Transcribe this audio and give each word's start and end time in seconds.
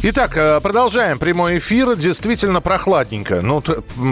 Итак, 0.00 0.36
э, 0.36 0.60
продолжаем 0.60 1.18
прямой 1.18 1.58
эфир. 1.58 1.96
Действительно 1.96 2.60
прохладненько. 2.60 3.40
Ну, 3.42 3.60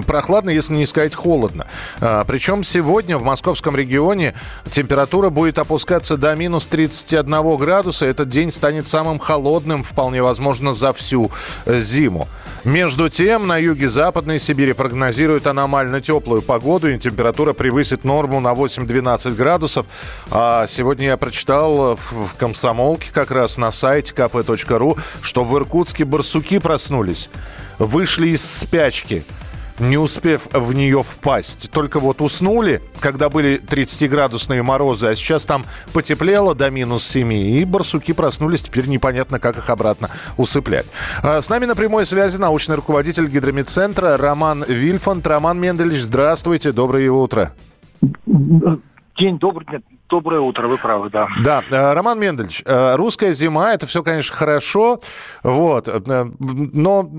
прохладно, 0.05 0.51
если 0.51 0.75
не 0.75 0.85
сказать 0.85 1.15
холодно. 1.15 1.69
А, 2.01 2.25
Причем 2.25 2.65
сегодня 2.65 3.19
в 3.19 3.23
московском 3.23 3.77
регионе 3.77 4.35
температура 4.69 5.31
будет 5.31 5.61
опускаться 5.61 6.17
до 6.17 6.35
минус 6.35 6.67
31 6.67 7.57
градуса. 7.57 8.05
Этот 8.05 8.29
день 8.29 8.51
станет 8.51 8.89
самым 8.89 9.21
холодным, 9.21 9.85
вполне 9.85 10.25
возможно, 10.25 10.73
за 10.73 10.93
всю 10.93 11.31
э, 11.67 11.79
зиму. 11.79 12.27
Между 12.67 13.09
тем, 13.09 13.47
на 13.47 13.59
юге 13.59 13.89
Западной 13.89 14.41
Сибири 14.41 14.73
прогнозируют 14.73 15.47
аномально 15.47 16.01
теплую 16.01 16.43
погоду, 16.43 16.91
и 16.91 16.99
температура 16.99 17.53
превысит 17.53 18.03
норму 18.03 18.41
на 18.41 18.55
8-12 18.55 19.37
градусов. 19.37 19.87
А 20.33 20.67
сегодня 20.67 21.07
я 21.07 21.17
прочитал 21.17 21.95
в, 21.95 22.35
«Комсомолке» 22.37 23.11
как 23.13 23.31
раз 23.31 23.57
на 23.57 23.71
сайте 23.71 24.13
kp.ru, 24.13 24.99
что 25.23 25.45
в 25.45 25.57
Иркутске 25.57 26.05
барсуки 26.05 26.59
проснулись, 26.59 27.31
вышли 27.79 28.31
из 28.31 28.45
спячки 28.45 29.25
не 29.79 29.97
успев 29.97 30.49
в 30.53 30.73
нее 30.73 31.03
впасть. 31.03 31.71
Только 31.71 32.01
вот 32.01 32.21
уснули, 32.21 32.83
когда 33.01 33.29
были 33.29 33.61
30-градусные 33.61 34.63
морозы, 34.63 35.09
а 35.09 35.15
сейчас 35.15 35.47
там 35.47 35.65
потеплело 35.93 36.55
до 36.55 36.71
минус 36.71 37.07
7, 37.07 37.33
и 37.33 37.65
барсуки 37.65 38.13
проснулись, 38.13 38.65
теперь 38.65 38.87
непонятно, 38.87 39.39
как 39.39 39.59
их 39.59 39.71
обратно 39.71 40.11
усыплять. 40.37 40.87
А 41.23 41.41
С 41.41 41.49
нами 41.49 41.65
на 41.65 41.75
прямой 41.75 42.07
связи 42.07 42.39
научный 42.39 42.77
руководитель 42.77 43.27
гидромедцентра 43.27 44.17
Роман 44.17 44.65
Вильфанд. 44.67 45.27
Роман 45.27 45.61
Менделевич, 45.61 46.03
здравствуйте, 46.03 46.73
доброе 46.73 47.11
утро. 47.11 47.53
День 48.27 49.39
добрый, 49.39 49.67
доброе 50.09 50.41
утро, 50.41 50.69
вы 50.69 50.79
правы, 50.79 51.11
да. 51.11 51.27
Да, 51.43 51.63
э, 51.71 51.93
Роман 51.93 52.19
Менделевич, 52.19 52.63
э, 52.65 52.97
русская 52.97 53.33
зима, 53.33 53.73
это 53.73 53.87
все, 53.87 54.03
конечно, 54.03 54.37
хорошо, 54.37 55.01
вот, 55.43 55.89
э, 55.89 56.01
но, 56.07 57.11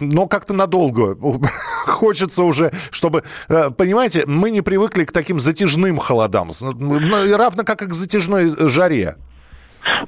но 0.00 0.26
как-то 0.26 0.54
надолго 0.54 1.16
хочется 1.86 2.42
уже, 2.42 2.72
чтобы, 2.90 3.22
понимаете, 3.48 4.24
мы 4.26 4.50
не 4.50 4.62
привыкли 4.62 5.04
к 5.04 5.12
таким 5.12 5.40
затяжным 5.40 5.98
холодам, 5.98 6.50
ну, 6.60 7.36
равно 7.36 7.64
как 7.64 7.82
и 7.82 7.86
к 7.86 7.92
затяжной 7.92 8.50
жаре. 8.50 9.16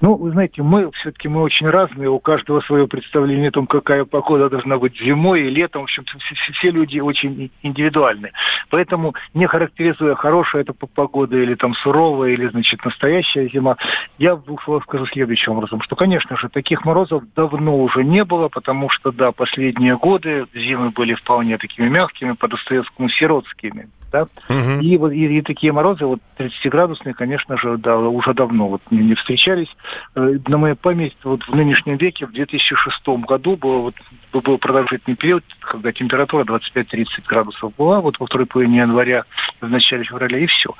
Ну, 0.00 0.16
вы 0.16 0.30
знаете, 0.32 0.62
мы 0.62 0.90
все-таки 0.92 1.28
мы 1.28 1.42
очень 1.42 1.68
разные, 1.68 2.08
у 2.08 2.18
каждого 2.18 2.60
свое 2.60 2.86
представление 2.86 3.48
о 3.48 3.52
том, 3.52 3.66
какая 3.66 4.04
погода 4.04 4.48
должна 4.48 4.78
быть 4.78 4.98
зимой 4.98 5.42
и 5.42 5.50
летом. 5.50 5.82
В 5.82 5.84
общем, 5.84 6.04
все, 6.04 6.52
все- 6.52 6.70
люди 6.70 7.00
очень 7.00 7.50
индивидуальны. 7.62 8.32
Поэтому, 8.70 9.14
не 9.34 9.46
характеризуя, 9.46 10.14
хорошая 10.14 10.62
это 10.62 10.72
погода 10.72 11.36
или 11.36 11.54
там 11.54 11.74
суровая, 11.74 12.30
или, 12.30 12.48
значит, 12.48 12.84
настоящая 12.84 13.48
зима, 13.48 13.76
я 14.18 14.34
в 14.34 14.44
двух 14.44 14.62
словах 14.62 14.84
скажу 14.84 15.06
следующим 15.06 15.52
образом, 15.52 15.80
что, 15.80 15.96
конечно 15.96 16.36
же, 16.36 16.48
таких 16.48 16.84
морозов 16.84 17.22
давно 17.34 17.78
уже 17.78 18.04
не 18.04 18.24
было, 18.24 18.48
потому 18.48 18.90
что, 18.90 19.12
да, 19.12 19.32
последние 19.32 19.96
годы 19.96 20.46
зимы 20.54 20.90
были 20.90 21.14
вполне 21.14 21.58
такими 21.58 21.88
мягкими, 21.88 22.32
по 22.32 22.48
Достоевскому 22.48 23.08
сиротскими. 23.08 23.88
Да? 24.10 24.26
Мгм. 24.48 24.80
И, 24.80 24.96
вот, 24.96 25.12
и, 25.12 25.38
и 25.38 25.42
такие 25.42 25.72
морозы, 25.72 26.06
вот 26.06 26.20
30-градусные, 26.38 27.14
конечно 27.14 27.56
же, 27.58 27.76
да, 27.76 27.98
уже 27.98 28.32
давно 28.32 28.68
вот 28.68 28.82
не, 28.90 28.98
не 28.98 29.14
встречались. 29.14 29.68
Э, 30.14 30.38
На 30.46 30.58
моей 30.58 30.74
памяти 30.74 31.16
вот 31.24 31.42
в 31.42 31.54
нынешнем 31.54 31.96
веке, 31.96 32.26
в 32.26 32.32
2006 32.32 33.06
году 33.26 33.56
был, 33.56 33.82
вот, 33.82 33.94
был 34.33 34.59
продолжительный 34.59 35.16
период, 35.16 35.44
когда 35.61 35.93
температура 35.93 36.44
25-30 36.44 37.06
градусов 37.27 37.75
была, 37.77 38.00
вот 38.00 38.19
во 38.19 38.27
второй 38.27 38.47
половине 38.47 38.78
января, 38.78 39.25
в 39.61 39.69
начале 39.69 40.05
февраля, 40.05 40.39
и 40.39 40.47
все. 40.47 40.71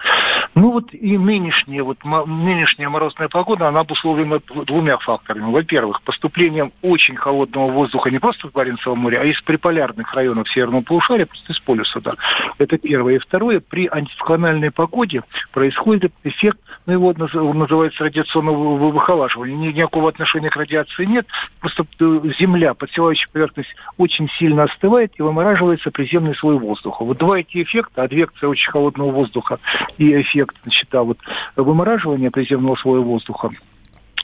Ну 0.55 0.73
вот 0.73 0.93
и 0.93 1.17
нынешняя, 1.19 1.83
вот, 1.83 1.99
нынешняя 2.05 2.89
морозная 2.89 3.29
погода, 3.29 3.69
она 3.69 3.81
обусловлена 3.81 4.37
дв- 4.37 4.65
двумя 4.67 4.99
факторами. 4.99 5.51
Во-первых, 5.51 6.03
поступлением 6.03 6.73
очень 6.83 7.17
холодного 7.17 7.71
воздуха 7.71 8.11
не 8.11 8.19
просто 8.19 8.49
в 8.49 8.53
Баренцевом 8.53 8.99
море, 8.99 9.19
а 9.21 9.25
из 9.25 9.41
приполярных 9.43 10.13
районов 10.15 10.49
северного 10.51 10.83
полушария, 10.83 11.27
просто 11.27 11.53
из 11.53 11.59
полюса, 11.61 12.01
да. 12.01 12.15
Это 12.59 12.79
первое. 12.79 13.17
И 13.17 13.19
второе, 13.19 13.61
при 13.61 13.87
антициклональной 13.87 14.71
погоде 14.71 15.23
происходит 15.53 16.13
эффект, 16.25 16.59
ну 16.87 16.93
его 16.95 17.13
называется 17.15 18.05
радиационного 18.05 18.77
вы- 18.77 18.91
выхолаживания. 18.91 19.57
Ни- 19.57 19.79
Никакого 19.79 20.09
отношения 20.09 20.51
к 20.51 20.57
радиации 20.57 21.05
нет. 21.05 21.27
Просто 21.61 21.87
э, 22.01 22.21
земля, 22.39 22.75
подсевающая 22.75 23.29
поверхность, 23.39 23.75
очень 23.97 24.29
сильно 24.39 24.65
остывает 24.65 25.13
и 25.17 25.23
вымораживается 25.23 25.91
приземный 25.91 26.35
слой 26.35 26.59
воздуха. 26.59 27.05
Вот 27.05 27.19
два 27.19 27.39
эти 27.39 27.63
эффекта, 27.63 28.03
адвекция 28.03 28.49
очень 28.49 28.71
холодного 28.71 29.13
воздуха 29.13 29.61
и 29.97 30.21
эффект, 30.21 30.57
значит, 30.65 30.89
да, 30.91 31.03
вот 31.03 31.19
вымораживания 31.57 32.31
приземного 32.31 32.77
слоя 32.77 33.01
воздуха 33.01 33.51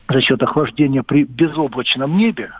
за 0.08 0.20
счет 0.20 0.42
охлаждения 0.42 1.02
при 1.02 1.24
безоблачном 1.24 2.16
небе, 2.16 2.50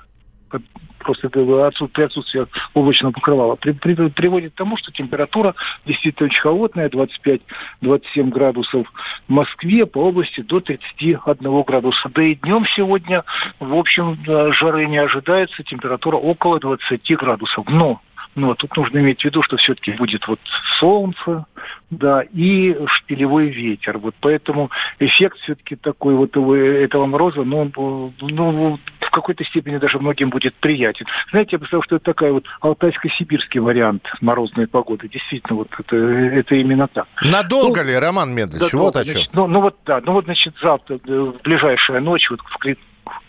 просто 1.05 1.29
при 1.29 2.03
отсутствии 2.03 2.47
облачного 2.75 3.13
покрывала, 3.13 3.55
при- 3.55 3.73
при- 3.73 4.09
приводит 4.09 4.55
к 4.55 4.57
тому, 4.57 4.77
что 4.77 4.91
температура 4.91 5.55
действительно 5.87 6.29
очень 6.29 6.41
холодная, 6.41 6.89
25-27 6.89 8.31
градусов 8.31 8.93
в 9.29 9.33
Москве, 9.33 9.87
по 9.87 9.99
области 9.99 10.41
до 10.41 10.61
31 10.61 11.63
градуса. 11.63 12.11
Да 12.15 12.23
и 12.23 12.35
днем 12.35 12.65
сегодня, 12.75 13.25
в 13.61 13.75
общем, 13.75 14.19
да, 14.27 14.53
жары 14.53 14.87
не 14.87 14.99
ожидается, 14.99 15.63
температура 15.63 16.17
около 16.17 16.59
20 16.59 17.17
градусов. 17.17 17.67
Но 17.69 18.01
но 18.35 18.55
тут 18.55 18.77
нужно 18.77 18.99
иметь 18.99 19.21
в 19.21 19.25
виду, 19.25 19.43
что 19.43 19.57
все-таки 19.57 19.93
будет 19.93 20.27
вот 20.27 20.41
солнце, 20.81 21.47
да, 21.91 22.23
и 22.23 22.77
шпилевой 22.87 23.49
ветер. 23.49 23.99
Вот 23.99 24.15
поэтому 24.21 24.71
эффект 24.99 25.39
все-таки 25.41 25.77
такой 25.77 26.15
вот 26.15 26.35
его- 26.35 26.57
этого 26.57 27.07
мороза, 27.07 27.45
ну, 27.45 27.71
ну, 27.77 28.79
в 28.94 28.94
какой-то 29.15 29.45
степени 29.45 29.79
даже 29.79 29.99
многим 29.99 30.31
будет 30.31 30.55
приятен. 30.57 31.07
Знаете, 31.31 31.51
я 31.53 31.59
бы 31.59 31.67
сказал, 31.67 31.83
что 31.83 31.97
это 31.97 32.05
такая 32.05 32.33
вот 32.33 32.45
алтайско-сибирский 32.61 33.61
вариант 33.61 34.03
морозной 34.21 34.67
погоды. 34.67 35.09
Действительно, 35.09 35.59
вот 35.59 35.69
это, 35.79 35.97
это 35.97 36.55
именно 36.55 36.89
так. 36.89 37.07
Надолго 37.23 37.83
ли, 37.83 37.95
Роман 37.95 38.35
Менделевич? 38.35 38.73
Да, 38.73 38.79
вот 38.79 38.97
о 38.97 39.05
чем. 39.05 39.13
значит, 39.13 39.31
ну, 39.33 39.47
ну 39.47 39.61
вот, 39.61 39.77
да, 39.87 40.01
ну 40.05 40.13
вот, 40.13 40.25
значит, 40.25 40.55
завтра, 40.61 40.99
э, 41.07 41.19
в 41.19 41.41
ближайшая 41.43 42.01
ночь, 42.01 42.29
вот 42.31 42.41
в 42.41 42.65
Кре- 42.65 42.79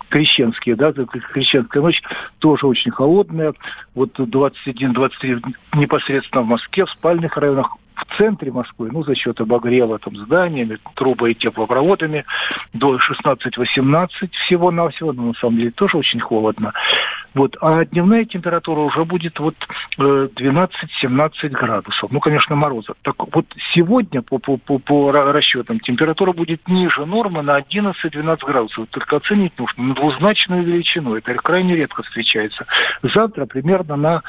крещенские, 0.09 0.75
да, 0.75 0.93
крещенская 0.93 1.81
ночь 1.81 2.01
тоже 2.39 2.67
очень 2.67 2.91
холодная. 2.91 3.53
Вот 3.93 4.17
21-23 4.19 5.43
непосредственно 5.75 6.43
в 6.43 6.47
Москве, 6.47 6.85
в 6.85 6.89
спальных 6.91 7.37
районах, 7.37 7.75
в 7.95 8.17
центре 8.17 8.51
Москвы, 8.51 8.89
ну, 8.91 9.03
за 9.03 9.15
счет 9.15 9.39
обогрева 9.39 9.99
там 9.99 10.15
зданиями, 10.17 10.79
трубой 10.95 11.31
и 11.31 11.35
теплопроводами, 11.35 12.25
до 12.73 12.97
16-18 12.97 14.07
всего-навсего, 14.45 15.13
но 15.13 15.23
на 15.27 15.33
самом 15.33 15.57
деле 15.57 15.71
тоже 15.71 15.97
очень 15.97 16.19
холодно. 16.19 16.73
Вот. 17.35 17.57
А 17.61 17.83
дневная 17.85 18.23
температура 18.23 18.79
уже 18.79 19.03
будет 19.03 19.39
вот 19.39 19.55
э, 19.97 20.01
12-17 20.01 21.49
градусов. 21.49 22.09
Ну, 22.09 22.19
конечно, 22.21 22.55
мороза. 22.55 22.93
Так 23.01 23.15
вот 23.35 23.45
сегодня 23.73 24.21
по, 24.21 24.39
по, 24.39 24.57
по, 24.57 24.79
по 24.79 25.11
ра- 25.11 25.31
расчетам 25.31 25.81
температура 25.81 26.31
будет 26.31 26.67
ниже 26.67 27.05
нормы 27.05 27.41
на 27.41 27.59
11-12 27.59 28.45
градусов. 28.45 28.87
Только 28.89 29.17
оценить 29.17 29.51
нужно 29.59 29.83
на 29.83 29.95
двузначную 29.95 30.63
величину. 30.63 31.15
Это 31.15 31.35
крайне 31.35 31.75
редко 31.75 32.03
встречается. 32.03 32.65
Завтра 33.03 33.45
примерно 33.45 33.97
на 33.97 34.21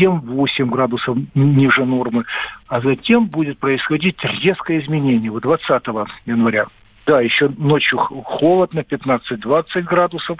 7-8 0.00 0.66
градусов 0.66 1.16
ниже 1.34 1.84
нормы. 1.84 2.24
А 2.66 2.80
затем 2.80 3.26
будет 3.26 3.58
происходить 3.58 4.18
резкое 4.24 4.80
изменение. 4.80 5.30
Вот 5.30 5.44
20 5.44 5.84
января. 6.26 6.66
Да, 7.06 7.20
еще 7.20 7.48
ночью 7.48 7.98
холодно, 7.98 8.80
15-20 8.80 9.82
градусов 9.82 10.38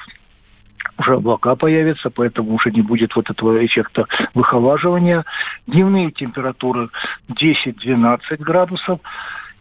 уже 0.99 1.15
облака 1.15 1.57
появятся, 1.57 2.11
поэтому 2.11 2.55
уже 2.55 2.71
не 2.71 2.83
будет 2.83 3.17
вот 3.17 3.31
этого 3.31 3.65
эффекта 3.65 4.07
выхолаживания. 4.35 5.25
Дневные 5.67 6.11
температуры 6.11 6.91
10-12 7.31 8.19
градусов. 8.39 9.01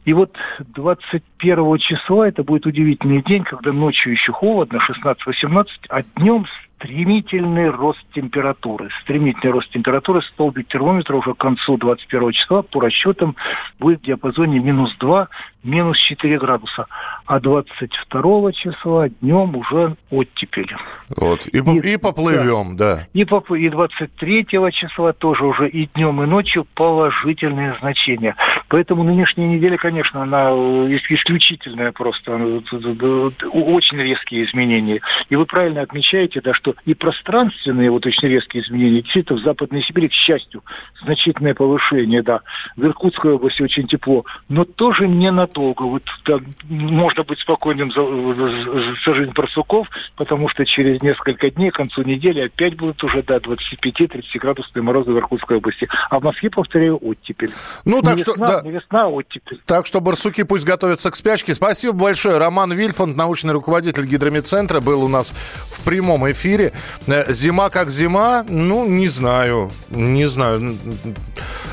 И 0.06 0.14
вот 0.14 0.36
21 0.60 1.78
числа 1.78 2.28
это 2.28 2.44
будет 2.44 2.66
удивительный 2.66 3.22
день, 3.22 3.44
когда 3.44 3.72
ночью 3.72 4.12
еще 4.12 4.34
холодно, 4.34 4.80
16-18, 5.06 5.66
а 5.90 6.04
днем 6.18 6.46
стремительный 6.84 7.70
рост 7.70 8.00
температуры. 8.14 8.90
Стремительный 9.02 9.54
рост 9.54 9.70
температуры. 9.72 10.22
Столбик 10.22 10.68
термометра 10.68 11.16
уже 11.16 11.34
к 11.34 11.38
концу 11.38 11.78
21 11.78 12.32
числа 12.32 12.62
по 12.62 12.82
расчетам 12.82 13.36
будет 13.80 14.02
в 14.02 14.06
диапазоне 14.06 14.60
минус 14.60 14.94
2, 15.00 15.28
минус 15.64 15.98
4 15.98 16.38
градуса. 16.40 16.88
А 17.26 17.40
22 17.40 18.52
числа 18.52 19.10
днем 19.10 19.56
уже 19.56 19.96
оттепель. 20.10 20.76
Вот. 21.16 21.48
И, 21.48 21.58
и, 21.58 21.94
и 21.94 21.98
поплывем, 21.98 22.76
да. 22.76 22.96
да. 22.96 23.08
И, 23.14 23.24
поп... 23.24 23.52
и 23.52 23.70
23 23.70 24.48
числа 24.72 25.14
тоже 25.14 25.46
уже 25.46 25.70
и 25.70 25.88
днем, 25.96 26.22
и 26.22 26.26
ночью 26.26 26.68
положительные 26.76 27.78
значения. 27.80 28.36
Поэтому 28.68 29.04
нынешняя 29.04 29.48
неделя, 29.48 29.78
конечно, 29.78 30.22
она 30.24 30.50
э, 30.52 30.98
исключительная 31.10 31.92
просто. 31.92 32.34
Очень 32.34 33.98
резкие 34.00 34.46
изменения. 34.46 35.00
И 35.30 35.36
вы 35.36 35.46
правильно 35.46 35.82
отмечаете, 35.82 36.42
да, 36.42 36.54
что 36.54 36.73
и 36.86 36.94
пространственные 36.94 37.92
вот 37.92 38.06
очень 38.06 38.28
резкие 38.28 38.64
изменения, 38.64 39.02
действительно, 39.02 39.40
в 39.40 39.44
Западной 39.44 39.84
Сибири, 39.84 40.10
к 40.10 40.14
счастью, 40.14 40.64
значительное 41.02 41.54
повышение, 41.54 42.22
да. 42.22 42.42
В 42.76 42.86
Иркутской 42.86 43.34
области 43.34 43.62
очень 43.62 43.88
тепло, 43.88 44.26
но 44.50 44.66
тоже 44.66 45.08
ненадолго. 45.08 45.84
Вот 45.84 46.04
так, 46.24 46.42
можно 46.64 47.24
быть 47.24 47.40
спокойным 47.40 47.92
за, 47.92 48.02
за, 48.02 48.96
за 49.06 49.14
жизнь 49.16 49.32
барсуков, 49.34 49.88
потому 50.16 50.50
что 50.50 50.66
через 50.66 51.02
несколько 51.02 51.50
дней, 51.50 51.72
к 51.72 51.76
концу 51.76 52.04
недели, 52.04 52.42
опять 52.42 52.76
будут 52.76 53.04
уже 53.04 53.24
до 53.24 53.40
да, 53.40 53.54
25-30 53.54 54.24
градусные 54.40 54.84
морозы 54.84 55.12
в 55.12 55.18
Иркутской 55.18 55.58
области. 55.58 55.88
А 56.10 56.20
в 56.20 56.24
Москве, 56.24 56.50
повторяю, 56.50 56.98
оттепель. 56.98 57.52
Ну, 57.86 58.02
так 58.02 58.16
не 58.16 58.22
что, 58.22 58.32
весна, 58.32 58.48
да. 58.48 58.62
не 58.62 58.72
весна, 58.72 59.04
а 59.04 59.08
оттепель. 59.08 59.62
Так 59.66 59.86
что 59.86 60.02
барсуки 60.02 60.44
пусть 60.44 60.66
готовятся 60.66 61.12
к 61.12 61.16
спячке. 61.16 61.54
Спасибо 61.54 61.94
большое. 61.94 62.38
Роман 62.38 62.72
Вильфанд, 62.74 63.16
научный 63.16 63.54
руководитель 63.54 64.06
гидромедцентра, 64.06 64.80
был 64.80 65.04
у 65.04 65.08
нас 65.08 65.34
в 65.70 65.84
прямом 65.84 66.30
эфире. 66.32 66.53
Э, 66.62 67.34
зима 67.34 67.70
как 67.70 67.90
зима, 67.90 68.46
ну, 68.48 68.86
не 68.88 69.08
знаю, 69.08 69.72
не 69.90 70.28
знаю. 70.28 70.78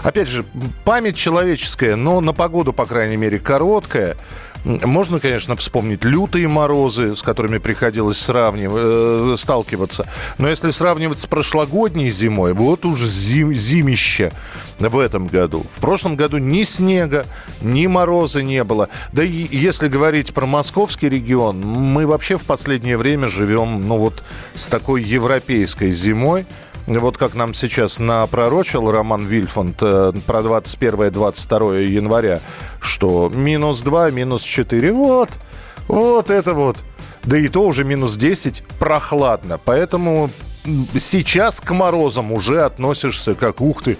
Опять 0.02 0.28
же, 0.28 0.44
память 0.84 1.16
человеческая, 1.16 1.96
но 1.96 2.20
на 2.20 2.32
погоду, 2.32 2.72
по 2.72 2.86
крайней 2.86 3.16
мере, 3.16 3.38
короткая. 3.38 4.16
Можно, 4.64 5.20
конечно, 5.20 5.56
вспомнить 5.56 6.04
лютые 6.04 6.48
морозы, 6.48 7.16
с 7.16 7.22
которыми 7.22 7.58
приходилось 7.58 8.18
сравнивать, 8.18 8.82
э, 8.84 9.34
сталкиваться. 9.38 10.06
Но 10.38 10.48
если 10.48 10.70
сравнивать 10.70 11.20
с 11.20 11.26
прошлогодней 11.26 12.10
зимой, 12.10 12.52
вот 12.52 12.84
уж 12.84 13.00
зим, 13.00 13.54
зимище 13.54 14.32
в 14.78 14.98
этом 14.98 15.26
году. 15.26 15.64
В 15.70 15.80
прошлом 15.80 16.16
году 16.16 16.38
ни 16.38 16.62
снега, 16.64 17.26
ни 17.62 17.86
мороза 17.86 18.42
не 18.42 18.64
было. 18.64 18.88
Да 19.12 19.22
и 19.22 19.46
если 19.50 19.88
говорить 19.88 20.34
про 20.34 20.46
московский 20.46 21.08
регион, 21.08 21.60
мы 21.60 22.06
вообще 22.06 22.36
в 22.36 22.44
последнее 22.44 22.96
время 22.96 23.28
живем, 23.28 23.86
ну 23.88 23.96
вот, 23.96 24.22
с 24.54 24.68
такой 24.68 25.02
европейской 25.02 25.90
зимой. 25.90 26.46
Вот 26.98 27.16
как 27.16 27.34
нам 27.34 27.54
сейчас 27.54 28.00
напророчил 28.00 28.90
Роман 28.90 29.24
Вильфанд 29.24 29.76
э, 29.80 30.12
про 30.26 30.40
21-22 30.40 31.84
января, 31.84 32.40
что 32.80 33.30
минус 33.32 33.82
2, 33.82 34.10
минус 34.10 34.42
4. 34.42 34.92
Вот, 34.92 35.30
вот 35.86 36.30
это 36.30 36.52
вот. 36.52 36.78
Да 37.22 37.38
и 37.38 37.46
то 37.46 37.62
уже 37.62 37.84
минус 37.84 38.16
10 38.16 38.64
прохладно. 38.80 39.60
Поэтому 39.64 40.30
сейчас 40.98 41.60
к 41.60 41.70
морозам 41.72 42.32
уже 42.32 42.62
относишься 42.62 43.34
как 43.34 43.60
ух 43.60 43.82
ты, 43.82 43.96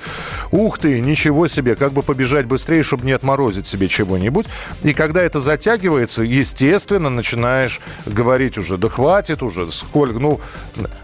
ух 0.51 0.79
ты, 0.79 1.01
ничего 1.01 1.49
себе, 1.49 1.77
как 1.77 1.93
бы 1.93 2.03
побежать 2.03 2.47
быстрее, 2.47 2.83
чтобы 2.83 3.07
не 3.07 3.13
отморозить 3.13 3.67
себе 3.67 3.89
чего-нибудь. 3.89 4.47
И 4.83 4.93
когда 4.93 5.23
это 5.23 5.41
затягивается, 5.41 6.23
естественно, 6.23 7.11
начинаешь 7.11 7.81
говорить 8.07 8.59
уже, 8.59 8.77
да 8.77 8.89
хватит 8.89 9.43
уже, 9.43 9.71
сколько, 9.73 10.19
ну, 10.19 10.41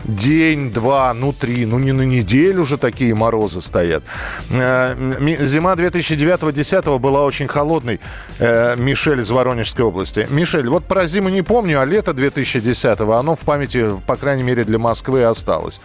день, 0.05 0.71
два, 0.71 1.13
ну, 1.15 1.33
три, 1.33 1.67
ну, 1.67 1.79
не 1.79 1.93
на 1.93 2.03
неделю 2.03 2.63
уже 2.63 2.79
такие 2.79 3.15
морозы 3.15 3.61
стоят. 3.61 4.03
Э, 4.51 4.95
зима 5.41 5.75
2009-2010 5.75 6.99
была 6.99 7.25
очень 7.25 7.49
холодной. 7.49 8.01
Э, 8.39 8.77
Мишель 8.77 9.21
из 9.21 9.31
Воронежской 9.31 9.85
области. 9.85 10.27
Мишель, 10.31 10.69
вот 10.69 10.85
про 10.85 11.07
зиму 11.07 11.29
не 11.29 11.43
помню, 11.43 11.81
а 11.81 11.85
лето 11.85 12.13
2010 12.13 13.01
оно 13.01 13.35
в 13.37 13.41
памяти, 13.41 13.87
по 14.07 14.17
крайней 14.17 14.43
мере, 14.43 14.65
для 14.65 14.79
Москвы 14.79 15.25
осталось 15.25 15.56
осталось. 15.57 15.81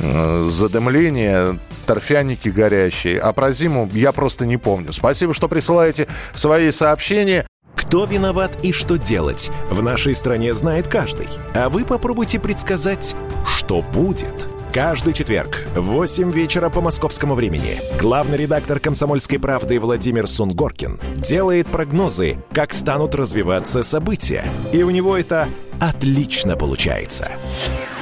Э, 0.00 0.44
задымление, 0.44 1.58
торфяники 1.86 2.48
горящие. 2.48 3.18
А 3.18 3.32
про 3.32 3.52
зиму 3.52 3.88
я 3.92 4.12
просто 4.12 4.46
не 4.46 4.56
помню. 4.56 4.92
Спасибо, 4.92 5.34
что 5.34 5.48
присылаете 5.48 6.08
свои 6.34 6.70
сообщения. 6.70 7.46
Кто 7.74 8.04
виноват 8.04 8.52
и 8.62 8.72
что 8.72 8.96
делать, 8.96 9.50
в 9.70 9.82
нашей 9.82 10.14
стране 10.14 10.54
знает 10.54 10.88
каждый. 10.88 11.28
А 11.54 11.68
вы 11.68 11.84
попробуйте 11.84 12.38
предсказать, 12.38 13.14
что 13.44 13.82
будет. 13.82 14.48
Каждый 14.72 15.12
четверг 15.12 15.66
в 15.74 15.82
8 15.82 16.32
вечера 16.32 16.70
по 16.70 16.80
московскому 16.80 17.34
времени 17.34 17.78
главный 18.00 18.38
редактор 18.38 18.80
«Комсомольской 18.80 19.38
правды» 19.38 19.78
Владимир 19.78 20.26
Сунгоркин 20.26 20.98
делает 21.16 21.66
прогнозы, 21.70 22.38
как 22.54 22.72
станут 22.72 23.14
развиваться 23.14 23.82
события. 23.82 24.46
И 24.72 24.82
у 24.82 24.88
него 24.88 25.14
это 25.14 25.48
отлично 25.78 26.56
получается. 26.56 27.32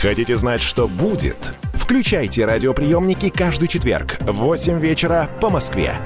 Хотите 0.00 0.36
знать, 0.36 0.60
что 0.60 0.88
будет? 0.88 1.52
Включайте 1.74 2.44
радиоприемники 2.44 3.28
каждый 3.28 3.68
четверг 3.68 4.16
в 4.20 4.32
8 4.32 4.78
вечера 4.78 5.28
по 5.40 5.50
Москве. 5.50 5.96